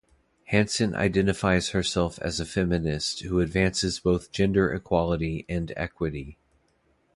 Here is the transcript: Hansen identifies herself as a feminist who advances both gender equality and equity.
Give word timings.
Hansen 0.45 0.95
identifies 0.95 1.69
herself 1.69 2.17
as 2.23 2.39
a 2.39 2.45
feminist 2.47 3.19
who 3.19 3.39
advances 3.39 3.99
both 3.99 4.31
gender 4.31 4.73
equality 4.73 5.45
and 5.47 5.71
equity. 5.77 6.39